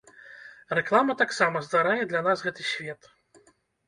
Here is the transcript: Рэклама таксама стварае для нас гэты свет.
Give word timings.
Рэклама 0.77 1.15
таксама 1.19 1.61
стварае 1.67 2.03
для 2.13 2.21
нас 2.29 2.41
гэты 2.47 2.65
свет. 2.71 3.11